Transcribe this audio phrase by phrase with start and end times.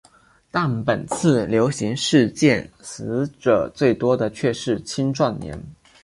[0.49, 5.55] 但本次流行事件死者最多的却是青壮年。